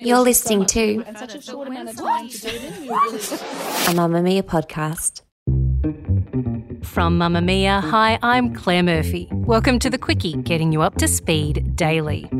[0.00, 1.12] You're listening to a
[3.94, 5.22] Mamamia podcast.
[6.84, 9.28] From Mamamia, hi, I'm Claire Murphy.
[9.32, 12.30] Welcome to the Quicky, getting you up to speed daily.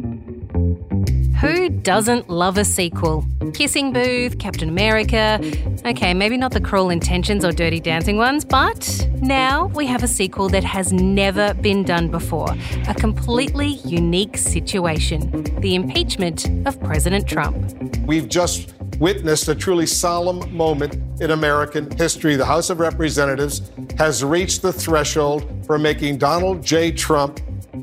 [1.41, 3.25] Who doesn't love a sequel?
[3.55, 5.41] Kissing Booth, Captain America.
[5.87, 10.09] Okay, maybe not the cruel intentions or dirty dancing ones, but now we have a
[10.09, 12.49] sequel that has never been done before.
[12.89, 17.57] A completely unique situation the impeachment of President Trump.
[18.05, 22.35] We've just witnessed a truly solemn moment in American history.
[22.35, 26.91] The House of Representatives has reached the threshold for making Donald J.
[26.91, 27.39] Trump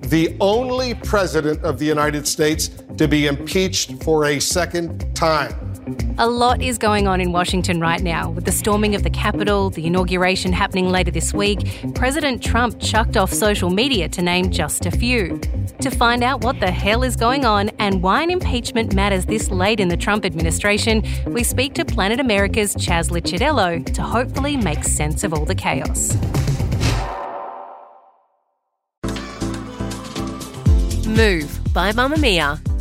[0.10, 5.54] the only president of the United States to be impeached for a second time.
[6.18, 9.70] A lot is going on in Washington right now, with the storming of the Capitol,
[9.70, 11.94] the inauguration happening later this week.
[11.94, 15.40] President Trump chucked off social media to name just a few.
[15.82, 19.52] To find out what the hell is going on and why an impeachment matters this
[19.52, 24.84] late in the Trump administration, we speak to Planet America's Chas Licciardello to hopefully make
[24.84, 26.16] sense of all the chaos.
[31.06, 32.60] Move by Mamamia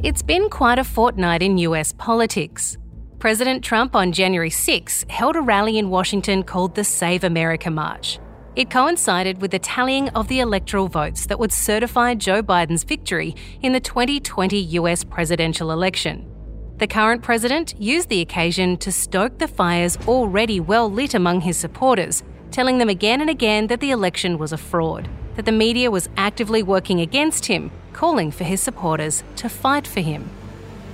[0.00, 2.76] It's been quite a fortnight in US politics.
[3.18, 8.20] President Trump on January 6 held a rally in Washington called the Save America March.
[8.54, 13.34] It coincided with the tallying of the electoral votes that would certify Joe Biden's victory
[13.60, 16.30] in the 2020 US presidential election.
[16.76, 21.56] The current president used the occasion to stoke the fires already well lit among his
[21.56, 22.22] supporters,
[22.52, 26.08] telling them again and again that the election was a fraud, that the media was
[26.16, 30.28] actively working against him, calling for his supporters to fight for him.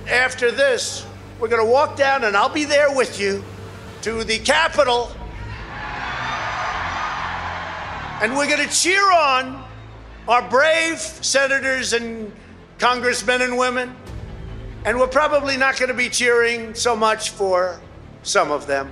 [0.07, 1.03] After this,
[1.39, 3.43] we're going to walk down, and I'll be there with you,
[4.03, 5.09] to the Capitol.
[8.21, 9.65] And we're going to cheer on
[10.27, 12.31] our brave senators and
[12.77, 13.95] congressmen and women.
[14.85, 17.81] And we're probably not going to be cheering so much for
[18.21, 18.91] some of them.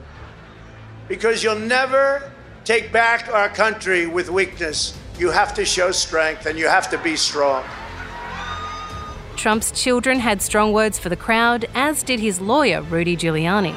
[1.08, 2.32] Because you'll never
[2.66, 4.98] take back our country with weakness.
[5.18, 7.64] You have to show strength and you have to be strong.
[9.36, 13.74] Trump's children had strong words for the crowd, as did his lawyer, Rudy Giuliani.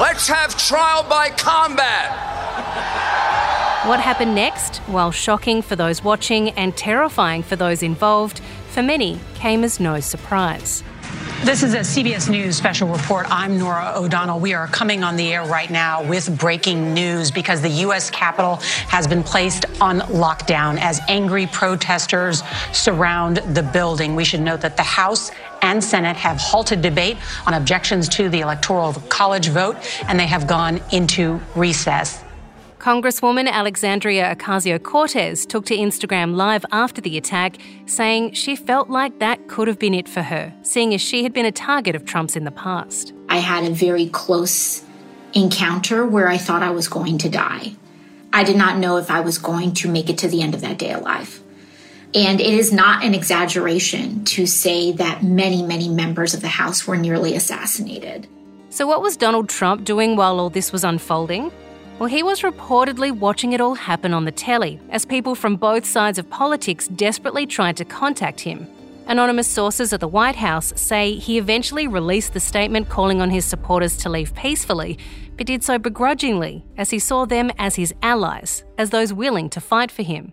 [0.00, 2.10] Let's have trial by combat.
[3.86, 9.20] What happened next, while shocking for those watching and terrifying for those involved, for many
[9.34, 10.82] came as no surprise.
[11.44, 13.26] This is a CBS News special report.
[13.28, 14.40] I'm Norah O'Donnell.
[14.40, 18.08] We are coming on the air right now with breaking news because the U.S.
[18.08, 18.56] Capitol
[18.88, 24.14] has been placed on lockdown as angry protesters surround the building.
[24.14, 28.40] We should note that the House and Senate have halted debate on objections to the
[28.40, 29.76] Electoral College vote,
[30.08, 32.23] and they have gone into recess.
[32.84, 37.56] Congresswoman Alexandria Ocasio Cortez took to Instagram Live after the attack,
[37.86, 41.32] saying she felt like that could have been it for her, seeing as she had
[41.32, 43.14] been a target of Trump's in the past.
[43.30, 44.84] I had a very close
[45.32, 47.72] encounter where I thought I was going to die.
[48.34, 50.60] I did not know if I was going to make it to the end of
[50.60, 51.42] that day alive.
[52.14, 56.86] And it is not an exaggeration to say that many, many members of the House
[56.86, 58.28] were nearly assassinated.
[58.68, 61.50] So, what was Donald Trump doing while all this was unfolding?
[61.98, 65.86] Well, he was reportedly watching it all happen on the telly as people from both
[65.86, 68.66] sides of politics desperately tried to contact him.
[69.06, 73.44] Anonymous sources at the White House say he eventually released the statement calling on his
[73.44, 74.98] supporters to leave peacefully,
[75.36, 79.60] but did so begrudgingly as he saw them as his allies, as those willing to
[79.60, 80.32] fight for him.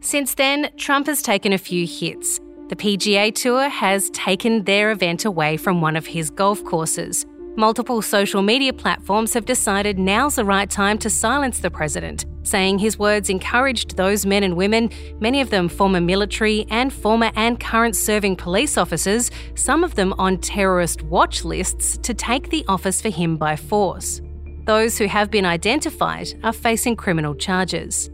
[0.00, 2.38] Since then, Trump has taken a few hits.
[2.68, 7.26] The PGA Tour has taken their event away from one of his golf courses.
[7.58, 12.78] Multiple social media platforms have decided now's the right time to silence the president, saying
[12.78, 17.58] his words encouraged those men and women, many of them former military and former and
[17.58, 23.00] current serving police officers, some of them on terrorist watch lists, to take the office
[23.00, 24.20] for him by force.
[24.66, 28.10] Those who have been identified are facing criminal charges.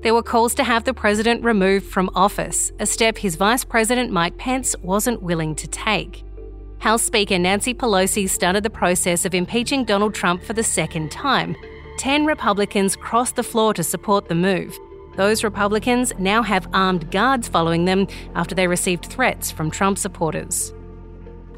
[0.00, 4.10] There were calls to have the president removed from office, a step his vice president
[4.10, 6.25] Mike Pence wasn't willing to take.
[6.78, 11.56] House Speaker Nancy Pelosi started the process of impeaching Donald Trump for the second time.
[11.98, 14.78] Ten Republicans crossed the floor to support the move.
[15.16, 20.74] Those Republicans now have armed guards following them after they received threats from Trump supporters.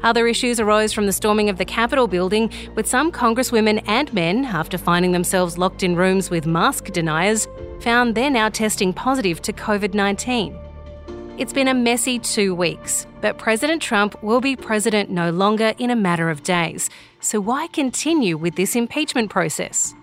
[0.01, 4.45] Other issues arose from the storming of the Capitol building, with some Congresswomen and men,
[4.45, 7.49] after finding themselves locked in rooms with mask deniers,
[7.81, 10.57] found they're now testing positive to COVID 19.
[11.39, 15.89] It's been a messy two weeks, but President Trump will be president no longer in
[15.89, 16.89] a matter of days.
[17.21, 19.95] So why continue with this impeachment process?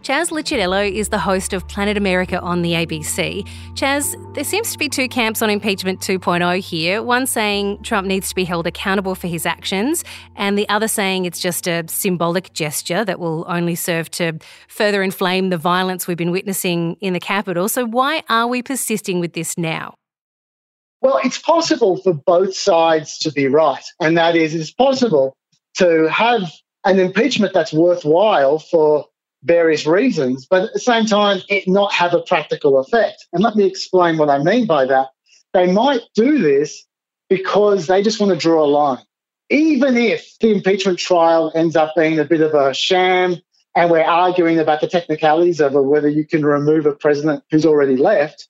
[0.00, 3.46] Chas Licciardello is the host of Planet America on the ABC.
[3.74, 7.02] Chas, there seems to be two camps on impeachment 2.0 here.
[7.02, 10.02] One saying Trump needs to be held accountable for his actions,
[10.34, 15.02] and the other saying it's just a symbolic gesture that will only serve to further
[15.02, 17.68] inflame the violence we've been witnessing in the Capitol.
[17.68, 19.94] So, why are we persisting with this now?
[21.02, 23.82] Well, it's possible for both sides to be right.
[24.00, 25.36] And that is, it's possible
[25.74, 26.50] to have
[26.84, 29.06] an impeachment that's worthwhile for
[29.42, 33.26] various reasons, but at the same time, it not have a practical effect.
[33.32, 35.08] And let me explain what I mean by that.
[35.52, 36.84] They might do this
[37.28, 39.02] because they just want to draw a line.
[39.50, 43.36] Even if the impeachment trial ends up being a bit of a sham
[43.74, 47.96] and we're arguing about the technicalities of whether you can remove a president who's already
[47.96, 48.48] left,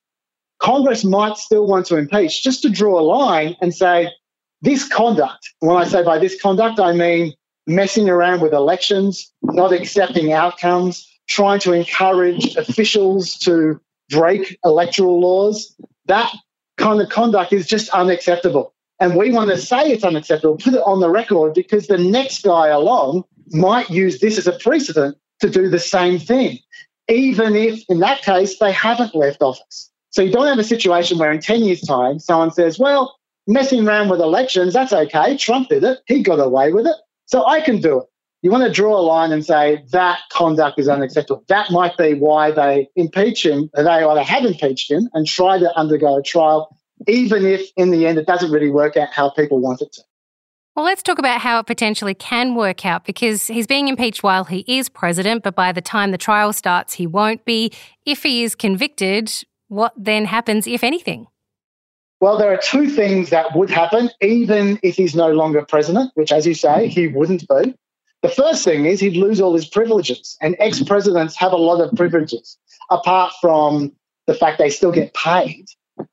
[0.63, 4.09] Congress might still want to impeach just to draw a line and say,
[4.61, 7.35] this conduct, when I say by this conduct, I mean
[7.67, 15.75] messing around with elections, not accepting outcomes, trying to encourage officials to break electoral laws.
[16.07, 16.33] That
[16.77, 18.73] kind of conduct is just unacceptable.
[19.01, 22.45] And we want to say it's unacceptable, put it on the record because the next
[22.45, 26.61] guy along might use this as a precedent to do the same thing,
[27.09, 29.92] even if in that case they haven't left office.
[30.13, 33.17] So you don't have a situation where in 10 years' time, someone says, well,
[33.47, 35.37] messing around with elections, that's okay.
[35.37, 36.01] Trump did it.
[36.07, 36.97] He got away with it.
[37.27, 38.07] So I can do it.
[38.43, 41.45] You want to draw a line and say that conduct is unacceptable.
[41.49, 45.59] That might be why they impeach him, or they either have impeached him and try
[45.59, 46.77] to undergo a trial,
[47.07, 50.03] even if in the end it doesn't really work out how people want it to.
[50.75, 54.45] Well, let's talk about how it potentially can work out because he's being impeached while
[54.45, 57.71] he is president, but by the time the trial starts, he won't be.
[58.05, 59.33] If he is convicted,
[59.73, 61.27] what then happens, if anything?
[62.21, 66.31] Well, there are two things that would happen, even if he's no longer president, which,
[66.31, 67.75] as you say, he wouldn't be.
[68.23, 71.81] The first thing is he'd lose all his privileges, and ex presidents have a lot
[71.81, 72.59] of privileges,
[72.91, 73.93] apart from
[74.27, 75.65] the fact they still get paid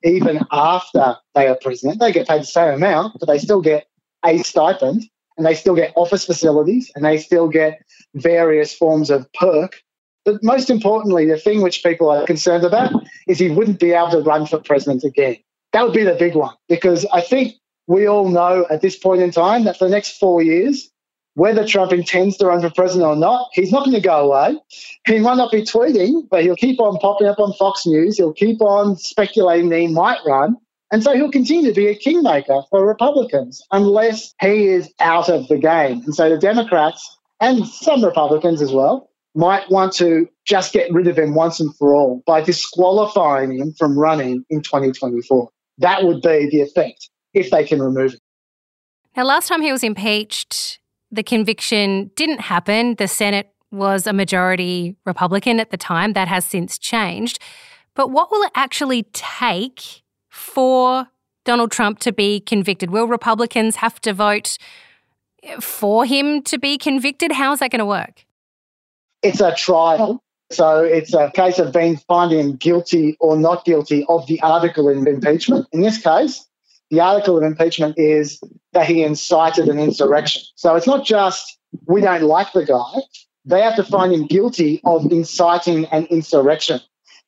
[0.02, 2.00] even after they are president.
[2.00, 3.86] They get paid the same amount, but they still get
[4.24, 5.04] a stipend,
[5.36, 7.82] and they still get office facilities, and they still get
[8.14, 9.82] various forms of perk
[10.24, 12.92] but most importantly, the thing which people are concerned about
[13.26, 15.36] is he wouldn't be able to run for president again.
[15.72, 17.54] That would be the big one because I think
[17.86, 20.90] we all know at this point in time that for the next four years,
[21.34, 24.58] whether Trump intends to run for president or not, he's not going to go away.
[25.06, 28.16] He might not be tweeting, but he'll keep on popping up on Fox News.
[28.16, 30.56] He'll keep on speculating that he might run.
[30.92, 35.46] And so he'll continue to be a kingmaker for Republicans unless he is out of
[35.48, 36.02] the game.
[36.04, 41.06] And so the Democrats and some Republicans as well might want to just get rid
[41.06, 45.48] of him once and for all by disqualifying him from running in 2024.
[45.78, 48.20] That would be the effect if they can remove him.
[49.16, 50.78] Now, last time he was impeached,
[51.10, 52.94] the conviction didn't happen.
[52.96, 56.12] The Senate was a majority Republican at the time.
[56.12, 57.38] That has since changed.
[57.94, 61.08] But what will it actually take for
[61.44, 62.90] Donald Trump to be convicted?
[62.90, 64.58] Will Republicans have to vote
[65.60, 67.32] for him to be convicted?
[67.32, 68.24] How is that going to work?
[69.22, 70.22] It's a trial.
[70.52, 75.06] So it's a case of being finding guilty or not guilty of the article of
[75.06, 75.66] impeachment.
[75.72, 76.44] In this case,
[76.90, 78.40] the article of impeachment is
[78.72, 80.42] that he incited an insurrection.
[80.56, 83.00] So it's not just we don't like the guy.
[83.44, 86.80] They have to find him guilty of inciting an insurrection.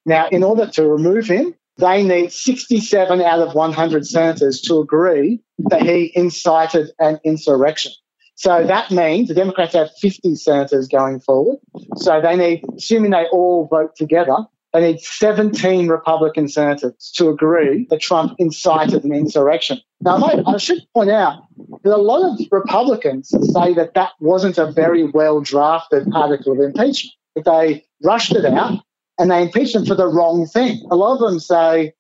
[0.04, 5.40] Now, in order to remove him, they need 67 out of 100 senators to agree
[5.70, 7.92] that he incited an insurrection.
[8.42, 11.58] So that means the Democrats have 50 senators going forward.
[11.94, 14.34] So they need, assuming they all vote together,
[14.72, 19.80] they need 17 Republican senators to agree that Trump incited an insurrection.
[20.00, 21.44] Now, I, should point out
[21.84, 26.58] that a lot of Republicans say that that wasn't a very well drafted article of
[26.58, 28.80] impeachment, that they rushed it out
[29.20, 30.84] and they impeached him for the wrong thing.
[30.90, 31.92] A lot of them say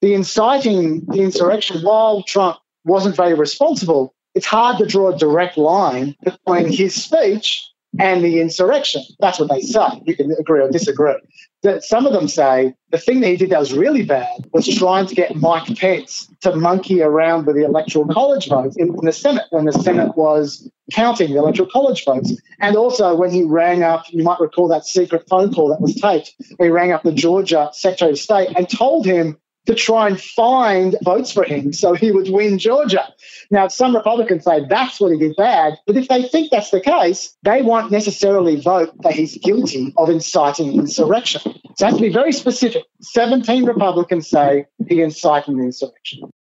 [0.00, 5.58] the inciting the insurrection, while Trump wasn't very responsible, it's hard to draw a direct
[5.58, 7.62] line between his speech
[7.98, 9.02] and the insurrection.
[9.18, 10.02] That's what they say.
[10.06, 11.16] You can agree or disagree.
[11.62, 14.66] That some of them say the thing that he did that was really bad was
[14.66, 19.04] trying to get Mike Pence to monkey around with the electoral college votes in, in
[19.04, 22.34] the Senate when the Senate was counting the electoral college votes.
[22.60, 25.94] And also when he rang up, you might recall that secret phone call that was
[25.96, 26.34] taped.
[26.58, 29.36] He rang up the Georgia Secretary of State and told him
[29.66, 33.06] to try and find votes for him so he would win Georgia.
[33.50, 36.80] Now, some Republicans say that's what he did bad, but if they think that's the
[36.80, 41.42] case, they won't necessarily vote that he's guilty of inciting insurrection.
[41.76, 42.84] So it has to be very specific.
[43.00, 46.32] 17 Republicans say he incited the insurrection.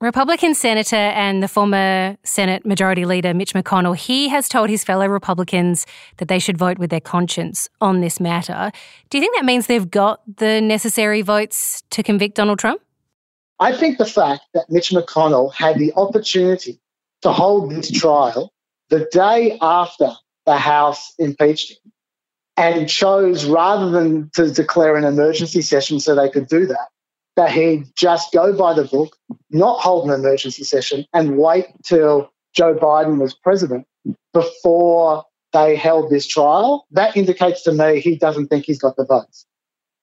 [0.00, 5.06] Republican Senator and the former Senate Majority Leader Mitch McConnell, he has told his fellow
[5.06, 5.84] Republicans
[6.16, 8.72] that they should vote with their conscience on this matter.
[9.10, 12.80] Do you think that means they've got the necessary votes to convict Donald Trump?
[13.58, 16.80] I think the fact that Mitch McConnell had the opportunity
[17.20, 18.54] to hold this trial
[18.88, 20.12] the day after
[20.46, 21.92] the House impeached him
[22.56, 26.88] and chose, rather than to declare an emergency session so they could do that,
[27.36, 29.16] that he'd just go by the book,
[29.50, 33.86] not hold an emergency session, and wait till Joe Biden was president
[34.32, 39.04] before they held this trial, that indicates to me he doesn't think he's got the
[39.04, 39.46] votes.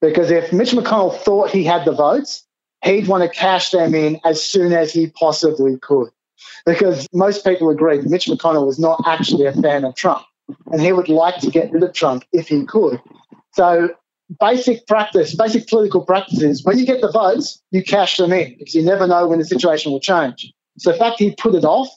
[0.01, 2.45] Because if Mitch McConnell thought he had the votes,
[2.83, 6.09] he'd want to cash them in as soon as he possibly could.
[6.65, 10.23] Because most people agree Mitch McConnell was not actually a fan of Trump,
[10.71, 13.01] and he would like to get rid of Trump if he could.
[13.53, 13.89] So
[14.39, 18.55] basic practice, basic political practice is when you get the votes, you cash them in
[18.57, 20.51] because you never know when the situation will change.
[20.77, 21.89] So the fact he put it off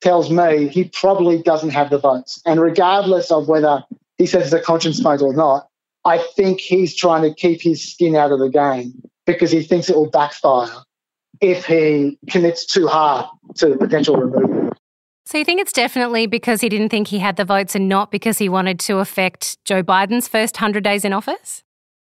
[0.00, 2.40] tells me he probably doesn't have the votes.
[2.46, 3.84] And regardless of whether
[4.18, 5.68] he says it's a conscience vote or not,
[6.04, 9.90] I think he's trying to keep his skin out of the game because he thinks
[9.90, 10.70] it will backfire
[11.40, 14.70] if he commits too hard to the potential removal.
[15.24, 18.12] So you think it's definitely because he didn't think he had the votes and not
[18.12, 21.64] because he wanted to affect Joe Biden's first 100 days in office?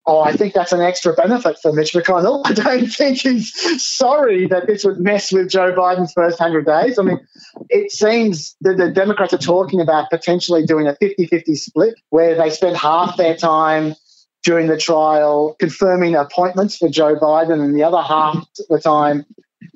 [0.05, 2.43] Oh, I think that's an extra benefit for Mitch McConnell.
[2.45, 6.99] I don't think he's sorry that this would mess with Joe Biden's first 100 days.
[6.99, 7.21] I mean,
[7.69, 12.35] it seems that the Democrats are talking about potentially doing a 50 50 split where
[12.35, 13.95] they spend half their time
[14.43, 19.25] during the trial confirming appointments for Joe Biden and the other half of the time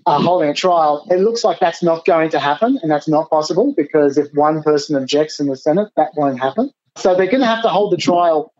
[0.07, 1.07] uh, holding a trial.
[1.09, 4.63] It looks like that's not going to happen and that's not possible because if one
[4.63, 6.73] person objects in the Senate, that won't happen.
[6.97, 8.53] So they're going to have to hold the trial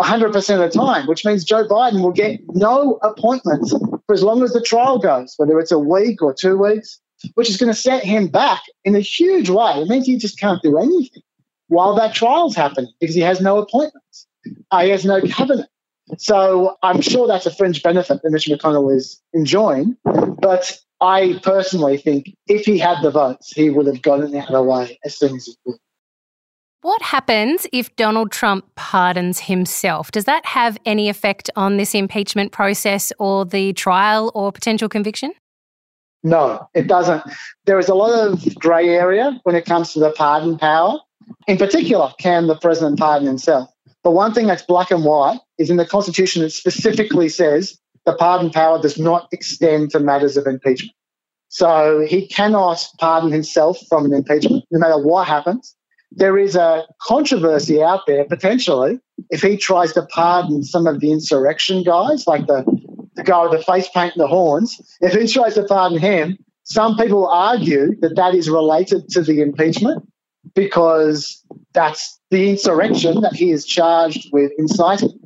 [0.00, 3.72] 100% of the time, which means Joe Biden will get no appointments
[4.06, 7.00] for as long as the trial goes, whether it's a week or two weeks,
[7.34, 9.72] which is going to set him back in a huge way.
[9.76, 11.22] It means he just can't do anything
[11.68, 14.26] while that trial's happening because he has no appointments.
[14.70, 15.68] Uh, he has no cabinet.
[16.18, 19.96] So I'm sure that's a fringe benefit that Mitch McConnell is enjoying.
[20.04, 24.52] But I personally think if he had the votes, he would have gotten out of
[24.52, 25.78] the way as soon as he could.
[26.86, 30.12] What happens if Donald Trump pardons himself?
[30.12, 35.32] Does that have any effect on this impeachment process or the trial or potential conviction?
[36.22, 37.24] No, it doesn't.
[37.64, 41.00] There is a lot of grey area when it comes to the pardon power.
[41.48, 43.68] In particular, can the president pardon himself?
[44.04, 48.14] But one thing that's black and white is in the Constitution, it specifically says the
[48.14, 50.94] pardon power does not extend to matters of impeachment.
[51.48, 55.75] So he cannot pardon himself from an impeachment, no matter what happens
[56.12, 58.98] there is a controversy out there potentially
[59.30, 62.64] if he tries to pardon some of the insurrection guys, like the,
[63.14, 64.80] the guy with the face paint and the horns.
[65.00, 69.40] If he tries to pardon him, some people argue that that is related to the
[69.40, 70.06] impeachment
[70.54, 75.18] because that's the insurrection that he is charged with inciting.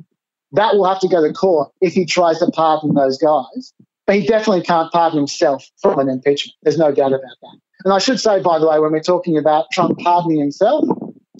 [0.51, 3.73] That will have to go to court if he tries to pardon those guys.
[4.05, 6.55] But he definitely can't pardon himself from an impeachment.
[6.63, 7.57] There's no doubt about that.
[7.83, 10.85] And I should say, by the way, when we're talking about Trump pardoning himself,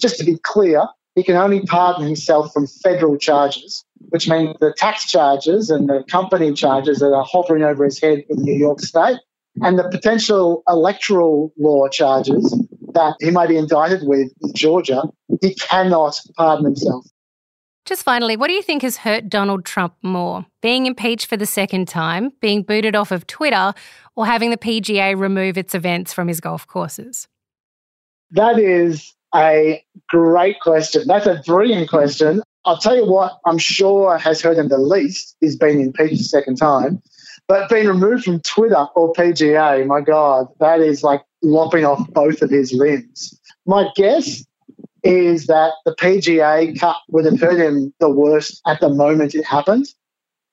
[0.00, 4.72] just to be clear, he can only pardon himself from federal charges, which means the
[4.76, 8.80] tax charges and the company charges that are hovering over his head in New York
[8.80, 9.18] State,
[9.60, 12.58] and the potential electoral law charges
[12.94, 15.02] that he may be indicted with in Georgia,
[15.40, 17.06] he cannot pardon himself.
[17.92, 20.46] Just finally, what do you think has hurt Donald Trump more?
[20.62, 23.74] Being impeached for the second time, being booted off of Twitter,
[24.16, 27.28] or having the PGA remove its events from his golf courses?
[28.30, 31.06] That is a great question.
[31.06, 32.40] That's a brilliant question.
[32.64, 36.24] I'll tell you what I'm sure has hurt him the least is being impeached a
[36.24, 37.02] second time.
[37.46, 42.40] But being removed from Twitter or PGA, my God, that is like lopping off both
[42.40, 43.38] of his limbs.
[43.66, 44.46] My guess
[45.02, 49.44] is that the PGA cut would have hurt him the worst at the moment it
[49.44, 49.86] happened,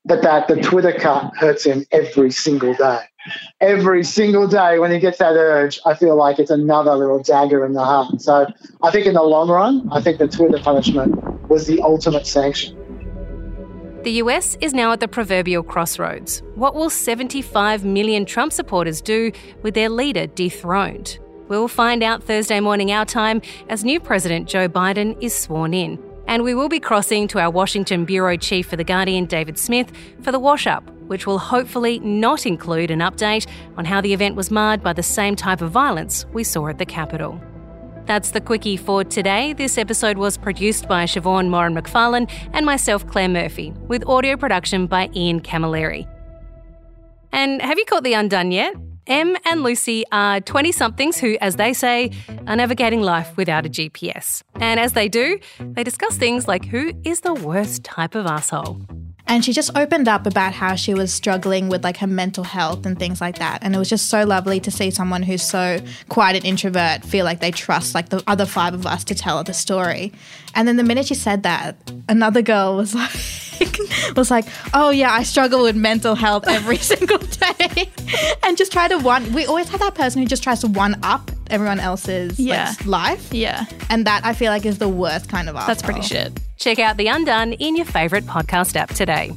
[0.05, 3.01] but that the Twitter cut hurts him every single day.
[3.61, 7.65] Every single day when he gets that urge, I feel like it's another little dagger
[7.65, 8.21] in the heart.
[8.21, 8.47] So
[8.81, 12.75] I think in the long run, I think the Twitter punishment was the ultimate sanction.
[14.03, 16.41] The US is now at the proverbial crossroads.
[16.55, 21.19] What will 75 million Trump supporters do with their leader dethroned?
[21.49, 25.97] We'll find out Thursday morning our time as new President Joe Biden is sworn in.
[26.27, 29.91] And we will be crossing to our Washington Bureau Chief for The Guardian, David Smith,
[30.21, 34.35] for the wash up, which will hopefully not include an update on how the event
[34.35, 37.41] was marred by the same type of violence we saw at the Capitol.
[38.05, 39.53] That's the Quicky for today.
[39.53, 44.85] This episode was produced by Siobhan Moran McFarlane and myself, Claire Murphy, with audio production
[44.85, 46.07] by Ian Camilleri.
[47.31, 48.75] And have you caught the undone yet?
[49.09, 52.11] Em and Lucy are 20 somethings who, as they say,
[52.45, 54.43] are navigating life without a GPS.
[54.55, 58.79] And as they do, they discuss things like who is the worst type of asshole.
[59.29, 62.85] And she just opened up about how she was struggling with like her mental health
[62.87, 63.59] and things like that.
[63.61, 67.25] And it was just so lovely to see someone who's so quite an introvert feel
[67.25, 70.11] like they trust like the other five of us to tell the story.
[70.55, 71.75] And then the minute she said that,
[72.09, 73.11] another girl was like
[74.15, 77.91] was like, "Oh yeah, I struggle with mental health every single day,"
[78.43, 79.31] and just try to one.
[79.33, 82.69] We always have that person who just tries to one up everyone else's Yeah.
[82.79, 83.33] like, life.
[83.33, 83.65] Yeah.
[83.89, 85.55] and that I feel like is the worst kind of.
[85.55, 86.39] That's pretty shit.
[86.57, 89.31] Check out The Undone in your favourite podcast app today.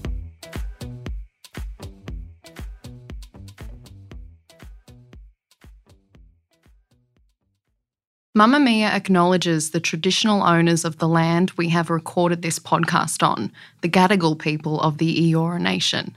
[8.37, 13.52] Mamamia acknowledges the traditional owners of the land we have recorded this podcast on,
[13.83, 16.16] the Gadigal people of the Eora Nation.